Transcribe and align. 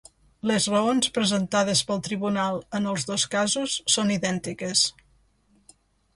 Les 0.51 0.63
raons 0.75 1.09
presentades 1.17 1.83
pel 1.89 2.01
tribunal 2.07 2.57
en 2.81 2.89
els 2.93 3.07
dos 3.11 3.27
casos 3.35 3.77
són 3.99 4.17
idèntiques. 4.19 4.85